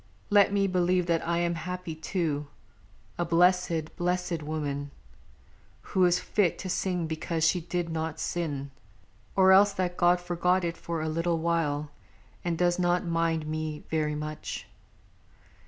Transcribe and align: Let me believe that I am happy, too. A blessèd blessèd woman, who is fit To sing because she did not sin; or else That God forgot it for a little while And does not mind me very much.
Let 0.31 0.51
me 0.51 0.65
believe 0.65 1.05
that 1.05 1.21
I 1.27 1.37
am 1.37 1.53
happy, 1.53 1.93
too. 1.93 2.47
A 3.19 3.23
blessèd 3.23 3.89
blessèd 3.99 4.41
woman, 4.41 4.89
who 5.93 6.05
is 6.05 6.17
fit 6.17 6.57
To 6.57 6.69
sing 6.69 7.05
because 7.05 7.43
she 7.47 7.61
did 7.61 7.89
not 7.91 8.19
sin; 8.19 8.71
or 9.35 9.51
else 9.51 9.73
That 9.73 9.97
God 9.97 10.19
forgot 10.19 10.63
it 10.63 10.75
for 10.75 11.03
a 11.03 11.07
little 11.07 11.37
while 11.37 11.91
And 12.43 12.57
does 12.57 12.79
not 12.79 13.05
mind 13.05 13.45
me 13.45 13.83
very 13.91 14.15
much. 14.15 14.65